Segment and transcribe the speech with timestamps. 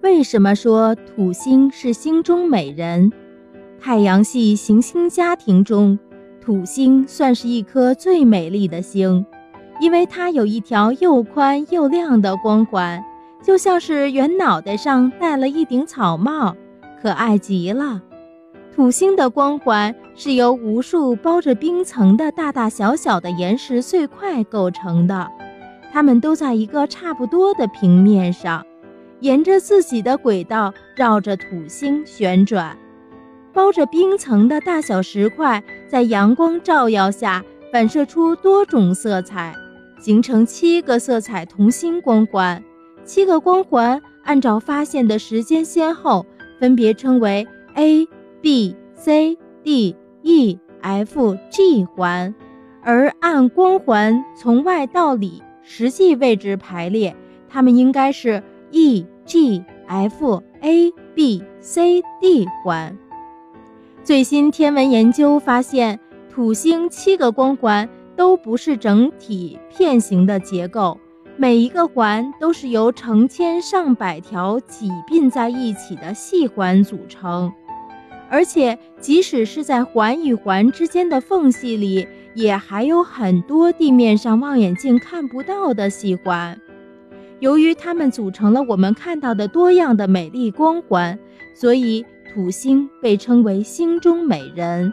[0.00, 3.12] 为什么说土星是星中美人？
[3.80, 5.98] 太阳系行星家庭中，
[6.40, 9.26] 土星算是一颗最美丽的星，
[9.80, 13.04] 因为它有一条又宽又亮的光环，
[13.42, 16.54] 就像是圆脑袋上戴了一顶草帽，
[17.02, 18.00] 可爱极了。
[18.72, 25.28] 土星的光环是由无数包着冰层的大大小小的岩石碎块构成的，
[25.92, 28.64] 它们都在一个差不多的平面上。
[29.20, 32.78] 沿着自己的轨道绕着土星旋转，
[33.52, 39.52] 包着冰层的大小石块在阳光照耀下反射出多种色彩，
[40.00, 42.62] 形成七个色彩同心光环。
[43.04, 46.24] 七个光环按照发现的时间先后，
[46.60, 48.06] 分别称为 A、
[48.40, 52.32] B、C、D、E、F、G 环，
[52.82, 57.16] 而按光环从外到里实际位置排列，
[57.48, 58.40] 它们应该是。
[58.70, 62.96] E G F A B C D 环。
[64.04, 65.98] 最新天文研究发现，
[66.30, 70.98] 土星七个光环都不是整体片形的结构，
[71.36, 77.52] 每一个环都是由成千上百条挤并在一起的细环组成。
[78.30, 86.60] 而且，即使是在环与环之间的缝隙里，也还有很多地面上望远镜看不到的细环。
[87.40, 91.18] 由于它们组成了我们看到的多样的美丽光环，
[91.54, 94.92] 所以土星被称为“星中美人”。